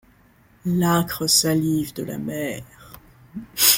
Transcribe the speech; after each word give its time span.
L'âcre 0.65 1.29
salive 1.29 1.93
de 1.93 2.01
la 2.01 2.17
mer. 2.17 2.63